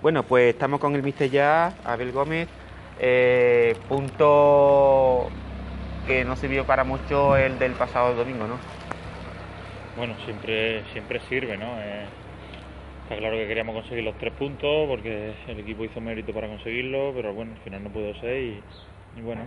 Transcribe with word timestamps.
Bueno, 0.00 0.22
pues 0.22 0.54
estamos 0.54 0.78
con 0.78 0.94
el 0.94 1.02
mister 1.02 1.28
ya, 1.28 1.74
Abel 1.84 2.12
Gómez. 2.12 2.48
Eh, 3.00 3.74
punto 3.88 5.28
que 6.06 6.24
no 6.24 6.36
sirvió 6.36 6.64
para 6.64 6.84
mucho 6.84 7.36
el 7.36 7.58
del 7.58 7.72
pasado 7.72 8.14
domingo, 8.14 8.46
¿no? 8.46 8.58
Bueno, 9.96 10.14
siempre, 10.24 10.84
siempre 10.92 11.18
sirve, 11.28 11.56
¿no? 11.56 11.80
Eh, 11.80 12.04
está 13.02 13.16
claro 13.16 13.36
que 13.36 13.48
queríamos 13.48 13.74
conseguir 13.74 14.04
los 14.04 14.16
tres 14.18 14.32
puntos 14.34 14.86
porque 14.88 15.34
el 15.48 15.58
equipo 15.58 15.84
hizo 15.84 16.00
mérito 16.00 16.32
para 16.32 16.46
conseguirlo, 16.46 17.12
pero 17.12 17.34
bueno, 17.34 17.54
al 17.56 17.62
final 17.62 17.82
no 17.82 17.90
pudo 17.90 18.14
ser 18.20 18.40
y, 18.40 18.62
y 19.16 19.20
bueno, 19.20 19.42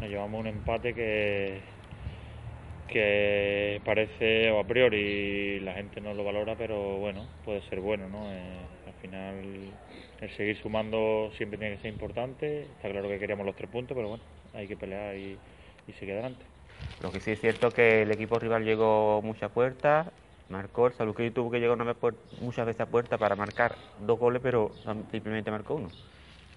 nos 0.00 0.08
llevamos 0.08 0.40
un 0.40 0.46
empate 0.46 0.94
que, 0.94 1.60
que 2.86 3.82
parece, 3.84 4.50
o 4.50 4.58
a 4.60 4.66
priori 4.66 5.60
la 5.60 5.74
gente 5.74 6.00
no 6.00 6.14
lo 6.14 6.24
valora, 6.24 6.56
pero 6.56 6.98
bueno, 6.98 7.30
puede 7.42 7.62
ser 7.62 7.80
bueno, 7.80 8.08
¿no? 8.08 8.32
Eh, 8.32 8.68
al 8.86 8.94
final 8.94 9.78
el 10.20 10.30
seguir 10.30 10.56
sumando 10.56 11.30
siempre 11.36 11.58
tiene 11.58 11.76
que 11.76 11.82
ser 11.82 11.92
importante, 11.92 12.72
está 12.72 12.90
claro 12.90 13.08
que 13.08 13.18
queríamos 13.18 13.46
los 13.46 13.56
tres 13.56 13.70
puntos, 13.70 13.94
pero 13.96 14.08
bueno, 14.08 14.24
hay 14.52 14.68
que 14.68 14.76
pelear 14.76 15.16
y, 15.16 15.40
y 15.86 15.92
seguir 15.94 16.14
adelante. 16.14 16.46
Lo 16.98 17.12
que 17.12 17.20
sí 17.20 17.30
es 17.32 17.40
cierto 17.40 17.72
que 17.72 18.02
el 18.02 18.10
equipo 18.10 18.38
rival 18.38 18.64
llegó 18.64 19.20
muchas 19.22 19.50
puertas, 19.52 20.12
marcó, 20.48 20.86
el 20.86 20.94
Saluquillo 20.94 21.32
tuvo 21.32 21.50
que 21.50 21.58
llegar 21.60 21.76
una 21.76 21.84
vez 21.92 21.96
muchas 22.30 22.66
veces 22.66 22.80
a 22.80 22.90
puerta 22.90 23.18
para 23.18 23.36
marcar 23.36 23.78
dos 23.96 24.18
goles, 24.18 24.40
pero 24.42 24.80
simplemente 25.10 25.50
marcó 25.50 25.74
uno. 25.74 25.94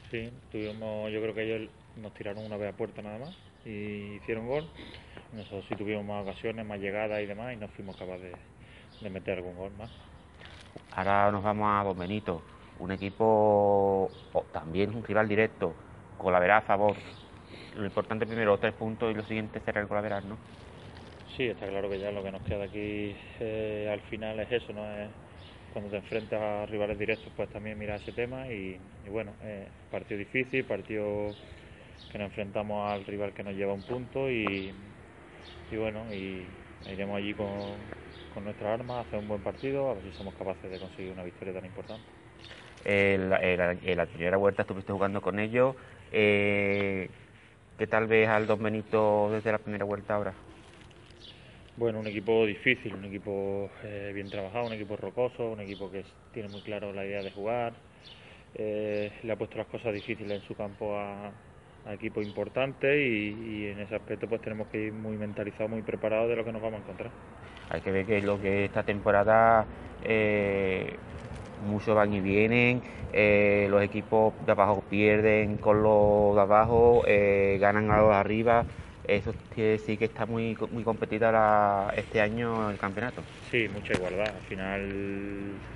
Sí, 0.10 0.32
tuvimos, 0.50 1.12
yo 1.12 1.22
creo 1.22 1.34
que 1.36 1.44
ellos 1.44 1.70
nos 1.96 2.14
tiraron 2.14 2.46
una 2.46 2.58
vez 2.58 2.74
a 2.74 2.78
puerta 2.78 3.02
nada 3.02 3.20
más 3.20 3.36
y 3.66 4.16
hicieron 4.16 4.48
gol. 4.48 4.64
Nosotros 5.34 5.66
sí 5.70 5.76
tuvimos 5.76 6.06
más 6.06 6.24
ocasiones, 6.24 6.66
más 6.66 6.80
llegadas 6.80 7.22
y 7.22 7.26
demás 7.26 7.54
y 7.54 7.58
no 7.58 7.68
fuimos 7.70 7.96
capaces 7.98 8.32
de, 8.32 8.36
de 9.02 9.10
meter 9.10 9.38
algún 9.38 9.56
gol 9.56 9.72
más. 9.78 9.90
Ahora 10.96 11.32
nos 11.32 11.44
vamos 11.44 11.68
a 11.70 11.84
Don 11.84 11.98
Benito, 11.98 12.42
un 12.80 12.92
equipo 12.92 14.10
oh, 14.34 14.46
también 14.52 14.96
un 14.96 15.04
rival 15.04 15.28
directo, 15.28 15.74
colaverar 16.18 16.64
a 16.64 16.66
favor. 16.66 16.96
Lo 17.78 17.86
importante 17.86 18.26
primero, 18.26 18.58
tres 18.58 18.74
puntos 18.74 19.12
y 19.12 19.16
lo 19.16 19.24
siguiente 19.24 19.60
será 19.62 19.82
el 19.82 19.88
colaverar, 19.88 20.24
¿no? 20.26 20.38
Sí, 21.38 21.44
está 21.48 21.68
claro 21.68 21.90
que 21.90 22.00
ya 22.00 22.12
lo 22.12 22.24
que 22.24 22.32
nos 22.32 22.42
queda 22.42 22.66
aquí 22.66 23.16
eh, 23.40 23.90
al 23.92 24.02
final 24.10 24.40
es 24.40 24.52
eso, 24.52 24.74
¿no? 24.74 24.86
Es 24.86 25.10
cuando 25.74 25.92
te 25.92 25.98
enfrentas 25.98 26.42
a 26.42 26.66
rivales 26.66 26.98
directos, 26.98 27.32
pues 27.38 27.50
también 27.50 27.78
mirar 27.78 28.02
ese 28.02 28.12
tema 28.12 28.48
y, 28.48 28.78
y 29.06 29.10
bueno, 29.10 29.32
eh, 29.44 29.68
partido 29.92 30.18
difícil, 30.18 30.66
partido 30.66 31.34
que 32.12 32.18
nos 32.18 32.28
enfrentamos 32.28 32.92
al 32.92 33.06
rival 33.06 33.34
que 33.34 33.44
nos 33.44 33.54
lleva 33.54 33.74
un 33.74 33.84
punto 33.84 34.30
y, 34.30 34.74
y 35.72 35.76
bueno, 35.76 36.06
y 36.14 36.46
iremos 36.92 37.18
allí 37.18 37.34
con, 37.34 37.48
con 38.34 38.44
nuestras 38.46 38.80
armas 38.80 38.98
a 38.98 39.00
hacer 39.02 39.20
un 39.20 39.28
buen 39.28 39.42
partido, 39.42 39.90
a 39.90 39.94
ver 39.96 40.04
si 40.04 40.18
somos 40.18 40.34
capaces 40.36 40.70
de 40.70 40.80
conseguir 40.80 41.12
una 41.12 41.24
victoria 41.24 41.54
tan 41.54 41.66
importante. 41.66 42.06
En 42.86 43.30
la, 43.30 43.40
en 43.42 43.98
la 43.98 44.06
primera 44.06 44.38
vuelta 44.38 44.62
estuviste 44.62 44.94
jugando 44.94 45.22
con 45.22 45.40
ellos. 45.40 45.76
Eh, 46.12 47.10
¿Qué 47.78 47.88
tal 47.88 48.08
ves 48.08 48.28
al 48.28 48.48
Don 48.48 48.62
Benito 48.62 49.30
desde 49.32 49.52
la 49.52 49.58
primera 49.58 49.86
vuelta 49.86 50.16
ahora? 50.16 50.34
Bueno, 51.78 52.00
un 52.00 52.08
equipo 52.08 52.46
difícil, 52.46 52.94
un 52.94 53.06
equipo 53.06 53.70
eh, 53.84 54.12
bien 54.14 54.30
trabajado, 54.30 54.68
un 54.68 54.74
equipo 54.74 54.98
rocoso, 54.98 55.50
un 55.50 55.62
equipo 55.62 55.90
que 55.90 56.04
tiene 56.34 56.50
muy 56.50 56.62
claro 56.62 56.92
la 56.92 57.06
idea 57.06 57.22
de 57.22 57.32
jugar. 57.32 57.74
Eh, 58.56 59.12
le 59.24 59.32
ha 59.32 59.38
puesto 59.38 59.58
las 59.58 59.68
cosas 59.68 59.94
difíciles 59.94 60.42
en 60.42 60.48
su 60.48 60.56
campo 60.56 60.98
a, 60.98 61.32
a 61.86 61.94
equipos 61.94 62.24
importantes 62.24 62.96
y, 62.96 63.64
y, 63.64 63.68
en 63.68 63.80
ese 63.80 63.96
aspecto 63.96 64.28
pues 64.28 64.42
tenemos 64.42 64.68
que 64.68 64.86
ir 64.86 64.94
muy 64.94 65.18
mentalizados, 65.18 65.70
muy 65.70 65.82
preparados 65.82 66.30
de 66.30 66.36
lo 66.36 66.46
que 66.46 66.52
nos 66.52 66.62
vamos 66.62 66.80
a 66.80 66.84
encontrar. 66.84 67.12
Hay 67.70 67.82
que 67.82 67.92
ver 67.92 68.06
que 68.06 68.22
lo 68.22 68.40
que 68.42 68.66
esta 68.66 68.84
temporada 68.84 69.66
eh, 70.04 70.96
muchos 71.66 71.96
van 71.96 72.14
y 72.14 72.20
vienen, 72.20 72.82
eh, 73.14 73.68
los 73.70 73.82
equipos 73.84 74.34
de 74.46 74.52
abajo 74.52 74.84
pierden 74.90 75.58
con 75.58 75.84
los 75.84 76.36
de 76.36 76.42
abajo, 76.42 77.04
eh, 77.08 77.58
ganan 77.60 77.92
a 77.92 77.98
los 77.98 78.10
de 78.10 78.16
arriba. 78.16 78.66
Eso 79.08 79.34
sí 79.52 79.98
que 79.98 80.06
está 80.06 80.26
muy, 80.26 80.56
muy 80.72 80.84
competida 80.84 81.32
la, 81.32 81.94
este 81.98 82.22
año 82.22 82.70
el 82.70 82.78
campeonato. 82.78 83.24
Sí, 83.50 83.68
mucha 83.74 83.94
igualdad. 83.94 84.36
Al 84.36 84.44
final 84.44 84.80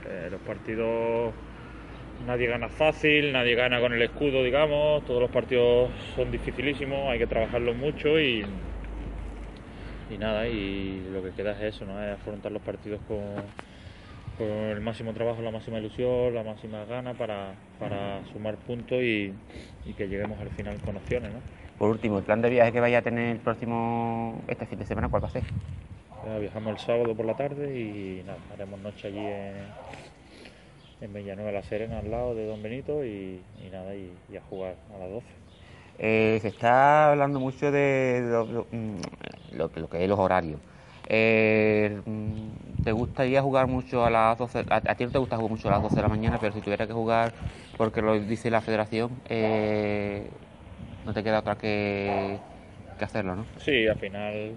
eh, 0.06 0.28
los 0.30 0.42
partidos 0.42 1.34
nadie 2.26 2.48
gana 2.48 2.70
fácil, 2.70 3.32
nadie 3.32 3.56
gana 3.56 3.80
con 3.80 3.94
el 3.94 4.02
escudo, 4.02 4.44
digamos. 4.44 5.06
Todos 5.06 5.22
los 5.22 5.32
partidos 5.32 5.90
son 6.16 6.32
dificilísimos, 6.32 7.10
hay 7.10 7.20
que 7.20 7.28
trabajarlos 7.28 7.76
mucho 7.76 8.20
y, 8.20 8.46
y 10.10 10.18
nada, 10.18 10.48
y 10.48 11.08
lo 11.12 11.24
que 11.24 11.32
queda 11.32 11.52
es 11.54 11.76
eso, 11.76 11.86
¿no? 11.86 12.02
Es 12.04 12.14
afrontar 12.14 12.52
los 12.52 12.62
partidos 12.62 13.00
con 13.08 13.20
con 14.38 14.48
el 14.48 14.82
máximo 14.82 15.14
trabajo, 15.14 15.42
la 15.42 15.52
máxima 15.52 15.80
ilusión, 15.80 16.34
la 16.34 16.44
máxima 16.44 16.86
gana 16.86 17.14
para, 17.14 17.54
para 17.80 18.26
sumar 18.32 18.56
puntos 18.56 19.02
y, 19.02 19.34
y, 19.86 19.94
que 19.94 20.08
lleguemos 20.08 20.40
al 20.40 20.50
final 20.50 20.78
con 20.84 20.98
opciones. 20.98 21.32
¿no? 21.32 21.40
Por 21.78 21.90
último, 21.90 22.18
el 22.18 22.24
plan 22.24 22.42
de 22.42 22.50
viaje 22.50 22.72
que 22.72 22.80
vaya 22.80 23.00
a 23.00 23.02
tener 23.02 23.30
el 23.30 23.38
próximo, 23.38 24.42
este 24.48 24.66
fin 24.66 24.80
de 24.80 24.86
semana, 24.86 25.10
¿cuál 25.10 25.24
va 25.24 25.28
a 25.28 25.32
ser? 25.32 25.44
Ya, 26.26 26.38
viajamos 26.40 26.72
el 26.72 26.80
sábado 26.80 27.16
por 27.16 27.26
la 27.26 27.36
tarde 27.36 27.80
y 27.80 28.24
nada, 28.26 28.40
haremos 28.54 28.80
noche 28.80 29.08
allí 29.08 29.20
en, 29.20 29.54
en 31.04 31.14
Villanueva 31.14 31.52
la 31.52 31.64
Serena, 31.64 32.00
al 32.00 32.10
lado 32.10 32.34
de 32.34 32.46
Don 32.46 32.64
Benito 32.64 33.04
y, 33.04 33.42
y 33.62 33.70
nada, 33.72 33.94
y, 33.94 34.12
y, 34.32 34.38
a 34.38 34.42
jugar 34.50 34.76
a 34.96 35.00
las 35.00 35.10
12. 35.10 35.28
Eh, 36.00 36.40
se 36.42 36.48
está 36.48 37.12
hablando 37.12 37.40
mucho 37.40 37.72
de 37.72 38.22
lo, 38.24 38.46
lo, 38.46 38.68
lo, 39.52 39.72
lo 39.76 39.90
que 39.90 40.04
es 40.04 40.10
los 40.10 40.18
horarios. 40.18 40.60
Eh, 41.10 42.00
¿Te 42.84 42.92
gustaría 42.94 43.42
jugar 43.42 43.68
mucho 43.68 44.06
a 44.06 44.10
las 44.10 44.38
12? 44.38 44.66
A, 44.70 44.76
a, 44.78 44.96
ti 44.96 45.04
no 45.04 45.12
te 45.12 45.18
gusta 45.18 45.36
jugar 45.36 45.52
mucho 45.52 45.68
a 45.68 45.72
las 45.72 45.84
12 45.84 45.96
de 45.98 46.02
la 46.02 46.08
mañana, 46.08 46.38
pero 46.40 46.54
si 46.54 46.62
tuviera 46.62 46.88
que 46.88 46.94
jugar, 46.94 47.34
porque 47.78 48.02
lo 48.02 48.18
dice 48.20 48.50
la 48.50 48.62
federación, 48.62 49.12
eh, 49.28 50.28
no 51.06 51.14
te 51.14 51.22
queda 51.22 51.40
otra 51.40 51.58
que, 51.58 52.38
que, 52.98 53.06
hacerlo, 53.06 53.36
¿no? 53.36 53.46
Sí, 53.58 53.86
al 53.88 53.98
final 53.98 54.56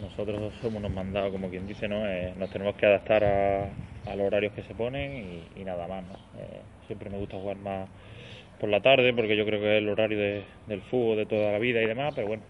nosotros 0.00 0.52
somos 0.60 0.78
unos 0.80 0.90
mandados, 0.90 1.30
como 1.30 1.48
quien 1.48 1.68
dice, 1.68 1.86
¿no? 1.86 2.04
Eh, 2.04 2.34
nos 2.36 2.50
tenemos 2.50 2.74
que 2.74 2.86
adaptar 2.86 3.24
a, 3.24 3.68
a, 4.06 4.16
los 4.16 4.26
horarios 4.26 4.52
que 4.52 4.62
se 4.62 4.74
ponen 4.74 5.42
y, 5.56 5.60
y 5.60 5.64
nada 5.64 5.86
más, 5.86 6.04
¿no? 6.04 6.14
Eh, 6.40 6.60
siempre 6.86 7.10
me 7.10 7.18
gusta 7.18 7.36
jugar 7.36 7.56
más 7.56 7.88
por 8.60 8.68
la 8.68 8.80
tarde, 8.80 9.12
porque 9.12 9.36
yo 9.36 9.44
creo 9.44 9.60
que 9.60 9.76
es 9.76 9.82
el 9.82 9.88
horario 9.88 10.18
de, 10.18 10.44
del 10.66 10.80
fútbol 10.82 11.16
de 11.16 11.26
toda 11.26 11.52
la 11.52 11.58
vida 11.58 11.82
y 11.82 11.86
demás, 11.86 12.12
pero 12.14 12.28
bueno, 12.28 12.42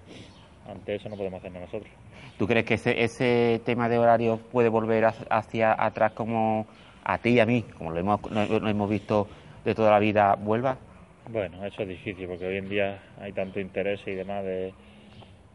ante 0.68 0.94
eso 0.94 1.08
no 1.08 1.16
podemos 1.16 1.38
hacernos 1.38 1.62
nosotros. 1.62 1.90
¿Tú 2.38 2.46
crees 2.46 2.64
que 2.64 2.74
ese, 2.74 3.02
ese 3.02 3.60
tema 3.64 3.88
de 3.88 3.98
horario 3.98 4.38
puede 4.50 4.68
volver 4.68 5.04
hacia 5.30 5.72
atrás 5.72 6.12
como 6.12 6.66
a 7.04 7.18
ti 7.18 7.30
y 7.30 7.40
a 7.40 7.46
mí, 7.46 7.64
como 7.78 7.90
lo 7.90 7.98
hemos, 7.98 8.20
lo 8.30 8.68
hemos 8.68 8.90
visto 8.90 9.28
de 9.64 9.74
toda 9.74 9.90
la 9.90 9.98
vida, 9.98 10.36
vuelva? 10.36 10.76
Bueno, 11.30 11.64
eso 11.64 11.82
es 11.82 11.88
difícil 11.88 12.26
porque 12.26 12.46
hoy 12.46 12.58
en 12.58 12.68
día 12.68 13.02
hay 13.20 13.32
tanto 13.32 13.60
interés 13.60 14.00
y 14.06 14.12
demás 14.12 14.44
de, 14.44 14.74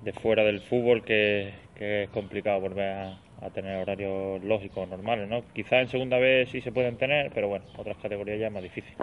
de 0.02 0.14
fuera 0.14 0.44
del 0.44 0.62
fútbol 0.62 1.04
que, 1.04 1.54
que 1.76 2.04
es 2.04 2.10
complicado 2.10 2.62
volver 2.62 2.92
a, 2.92 3.20
a, 3.42 3.50
tener 3.50 3.82
horarios 3.82 4.44
lógicos, 4.44 4.88
normales, 4.88 5.30
¿no? 5.30 5.42
Quizás 5.54 5.82
en 5.84 5.88
segunda 5.90 6.18
vez 6.18 6.50
sí 6.50 6.62
se 6.62 6.72
pueden 6.72 6.98
tener, 6.98 7.32
pero 7.34 7.48
bueno, 7.48 7.66
otras 7.78 7.98
categorías 7.98 8.40
ya 8.40 8.48
es 8.48 8.54
más 8.54 8.64
difícil. 8.64 8.94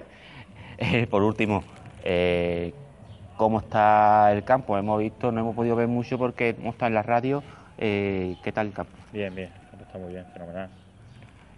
Eh, 0.78 1.06
por 1.06 1.22
último, 1.22 1.65
eh, 2.04 2.72
¿cómo 3.36 3.60
está 3.60 4.30
el 4.33 4.44
campo? 4.44 4.77
Hemos 4.77 5.00
visto, 5.00 5.33
no 5.33 5.41
hemos 5.41 5.56
podido 5.56 5.74
ver 5.74 5.88
mucho 5.88 6.18
porque 6.18 6.50
hemos 6.50 6.74
estado 6.74 6.88
en 6.88 6.94
la 6.94 7.03
radio, 7.03 7.42
eh, 7.78 8.36
¿Qué 8.42 8.53
tal 8.53 8.68
el 8.68 8.72
campo? 8.72 8.92
Bien, 9.12 9.34
bien, 9.34 9.50
está 9.80 9.98
muy 9.98 10.12
bien, 10.12 10.24
fenomenal. 10.33 10.68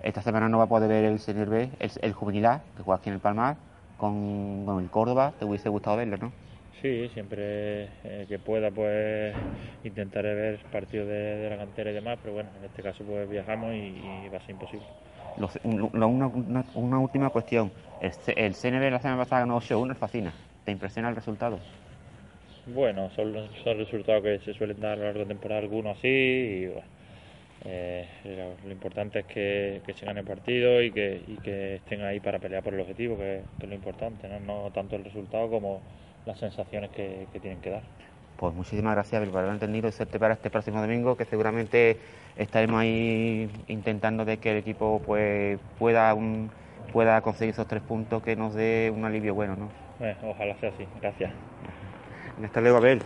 Esta 0.03 0.23
semana 0.23 0.49
no 0.49 0.59
va 0.59 0.65
a 0.65 0.69
poder 0.69 0.89
ver 0.89 1.05
el 1.05 1.19
Senior 1.19 1.49
B, 1.49 1.71
el, 1.79 1.91
el 2.01 2.13
Juvenil 2.13 2.47
A, 2.47 2.63
que 2.77 2.83
juega 2.83 2.99
aquí 2.99 3.09
en 3.09 3.15
el 3.15 3.21
Palmar, 3.21 3.57
con, 3.97 4.65
con, 4.65 4.83
el 4.83 4.91
Córdoba. 4.91 5.33
¿Te 5.39 5.45
hubiese 5.45 5.69
gustado 5.69 5.97
verlo, 5.97 6.17
no? 6.17 6.33
Sí, 6.81 7.09
siempre 7.13 7.89
eh, 8.05 8.27
que 8.29 8.39
pueda, 8.39 8.71
pues 8.71 9.35
intentaré 9.83 10.35
ver 10.35 10.59
partidos 10.71 11.09
de, 11.09 11.15
de, 11.15 11.51
la 11.51 11.57
cantera 11.57 11.91
y 11.91 11.95
demás, 11.95 12.19
pero 12.23 12.35
bueno, 12.35 12.51
en 12.59 12.65
este 12.67 12.83
caso 12.83 13.03
pues 13.05 13.29
viajamos 13.29 13.75
y, 13.75 14.01
y 14.25 14.29
va 14.33 14.39
a 14.39 14.41
ser 14.41 14.51
imposible. 14.51 14.87
Los, 15.39 15.59
una, 15.65 16.07
una, 16.07 16.65
una, 16.75 16.99
última 16.99 17.31
cuestión. 17.31 17.73
El, 18.01 18.13
el 18.37 18.55
CNB 18.55 18.91
la 18.91 19.01
semana 19.01 19.23
pasada 19.23 19.41
ganó 19.41 19.61
8-1, 19.61 19.95
fascina. 19.97 20.33
¿Te 20.65 20.71
impresiona 20.71 21.09
el 21.09 21.17
resultado? 21.17 21.59
Bueno, 22.67 23.11
son, 23.17 23.35
son 23.65 23.79
resultados 23.79 24.23
que 24.23 24.39
se 24.41 24.55
suelen 24.55 24.79
dar 24.81 24.93
a 24.93 24.97
lo 24.97 25.05
largo 25.05 25.21
de 25.21 25.27
temporada 25.27 25.61
algunos 25.61 25.99
así 25.99 26.09
y 26.09 26.67
bueno, 26.67 26.87
Eh, 27.65 28.07
lo, 28.65 28.71
importante 28.71 29.21
es 29.21 29.27
que, 29.27 29.83
se 29.93 30.07
gane 30.07 30.21
el 30.21 30.27
partido 30.27 30.81
y 30.81 30.93
que, 30.93 31.23
que, 31.43 31.77
estén 31.77 32.03
ahí 32.03 32.21
para 32.21 32.39
pelear 32.39 32.63
por 32.63 32.73
el 32.73 32.81
objetivo, 32.81 33.17
que, 33.17 33.43
es 33.61 33.69
lo 33.69 33.75
importante, 33.75 34.29
¿no? 34.29 34.71
tanto 34.71 34.95
el 34.95 35.05
resultado 35.05 35.51
como 35.51 35.81
las 36.27 36.39
sensaciones 36.39 36.91
que, 36.91 37.27
tienen 37.41 37.61
que 37.61 37.71
dar. 37.71 37.83
Pues 38.37 38.55
muchísimas 38.55 38.95
gracias 38.95 39.27
por 39.29 39.39
haber 39.39 39.53
entendido 39.53 39.89
y 39.89 39.93
serte 39.93 40.19
para 40.19 40.35
este 40.35 40.51
próximo 40.51 40.81
domingo, 40.81 41.17
que 41.17 41.25
seguramente 41.25 41.99
estaremos 42.37 42.81
ahí 42.81 43.51
intentando 43.67 44.25
de 44.25 44.39
que 44.39 44.53
el 44.53 44.59
equipo 44.59 45.03
pues 45.05 45.59
pueda 45.79 46.15
pueda 46.93 47.21
conseguir 47.21 47.53
esos 47.53 47.67
tres 47.67 47.83
puntos 47.83 48.23
que 48.23 48.37
nos 48.37 48.55
dé 48.55 48.93
un 48.95 49.05
alivio 49.05 49.35
bueno, 49.35 49.57
¿no? 49.57 49.69
Eh, 50.01 50.17
ojalá 50.23 50.55
sea 50.61 50.71
así. 50.71 50.87
Gracias. 51.01 51.33
Hasta 52.43 52.61
luego, 52.61 52.79
Abel. 52.79 53.03